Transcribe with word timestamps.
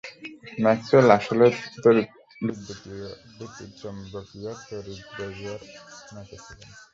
Maxwell 0.63 1.07
আসলে 1.17 1.45
বিদ্যুৎচুম্বকীয় 3.37 4.51
তরঙ্গের 4.59 4.95
বেগ 5.17 5.39
মেপেছিলেন। 6.13 6.69